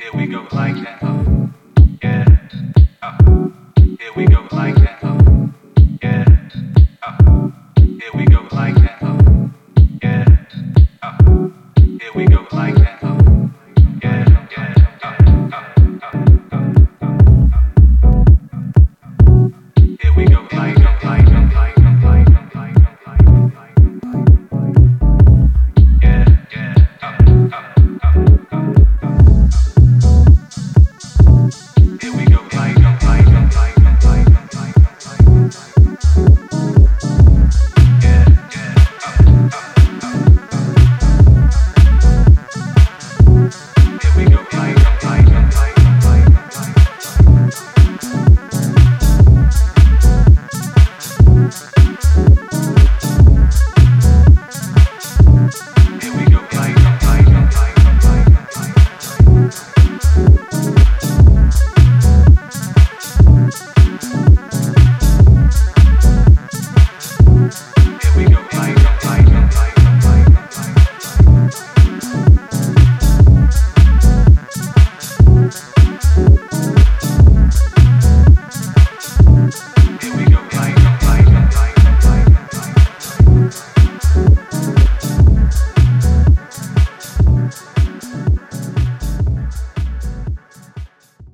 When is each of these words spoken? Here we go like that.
Here 0.00 0.10
we 0.12 0.26
go 0.26 0.48
like 0.50 0.74
that. 0.82 1.23